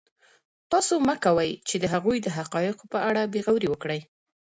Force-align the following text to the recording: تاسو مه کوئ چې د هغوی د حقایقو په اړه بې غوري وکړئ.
تاسو 0.71 0.93
مه 1.07 1.15
کوئ 1.23 1.51
چې 1.67 1.75
د 1.79 1.85
هغوی 1.93 2.17
د 2.21 2.27
حقایقو 2.37 2.85
په 2.93 2.99
اړه 3.09 3.21
بې 3.31 3.41
غوري 3.45 3.67
وکړئ. 3.69 4.01